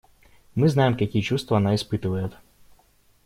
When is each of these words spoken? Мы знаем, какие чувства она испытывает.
Мы 0.55 0.67
знаем, 0.67 0.97
какие 0.97 1.21
чувства 1.21 1.57
она 1.57 1.75
испытывает. 1.75 2.33